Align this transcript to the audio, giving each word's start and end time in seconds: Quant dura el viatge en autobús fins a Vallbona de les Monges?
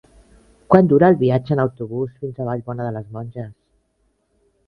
Quant 0.73 0.87
dura 0.93 1.09
el 1.13 1.17
viatge 1.19 1.53
en 1.55 1.61
autobús 1.63 2.15
fins 2.23 2.39
a 2.39 2.47
Vallbona 2.49 2.87
de 2.87 2.93
les 2.95 3.13
Monges? 3.19 3.53